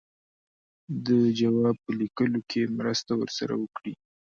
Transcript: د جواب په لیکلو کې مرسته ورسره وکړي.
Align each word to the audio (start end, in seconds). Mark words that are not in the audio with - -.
د 1.05 1.07
جواب 1.39 1.75
په 1.85 1.91
لیکلو 1.99 2.39
کې 2.49 2.61
مرسته 2.79 3.11
ورسره 3.17 3.53
وکړي. 3.61 3.93